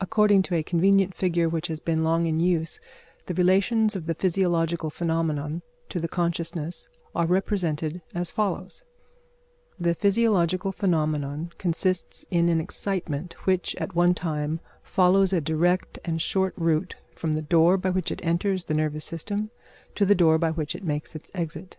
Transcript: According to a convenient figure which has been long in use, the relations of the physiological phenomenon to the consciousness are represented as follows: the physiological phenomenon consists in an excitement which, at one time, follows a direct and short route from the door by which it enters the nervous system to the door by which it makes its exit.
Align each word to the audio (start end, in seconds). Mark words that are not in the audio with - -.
According 0.00 0.42
to 0.50 0.56
a 0.56 0.64
convenient 0.64 1.14
figure 1.14 1.48
which 1.48 1.68
has 1.68 1.78
been 1.78 2.02
long 2.02 2.26
in 2.26 2.40
use, 2.40 2.80
the 3.26 3.34
relations 3.34 3.94
of 3.94 4.06
the 4.06 4.16
physiological 4.16 4.90
phenomenon 4.90 5.62
to 5.90 6.00
the 6.00 6.08
consciousness 6.08 6.88
are 7.14 7.24
represented 7.24 8.02
as 8.12 8.32
follows: 8.32 8.82
the 9.78 9.94
physiological 9.94 10.72
phenomenon 10.72 11.52
consists 11.56 12.24
in 12.32 12.48
an 12.48 12.60
excitement 12.60 13.34
which, 13.46 13.76
at 13.76 13.94
one 13.94 14.12
time, 14.12 14.58
follows 14.82 15.32
a 15.32 15.40
direct 15.40 16.00
and 16.04 16.20
short 16.20 16.52
route 16.56 16.96
from 17.14 17.34
the 17.34 17.40
door 17.42 17.76
by 17.78 17.90
which 17.90 18.10
it 18.10 18.26
enters 18.26 18.64
the 18.64 18.74
nervous 18.74 19.04
system 19.04 19.50
to 19.94 20.04
the 20.04 20.16
door 20.16 20.36
by 20.36 20.50
which 20.50 20.74
it 20.74 20.82
makes 20.82 21.14
its 21.14 21.30
exit. 21.32 21.76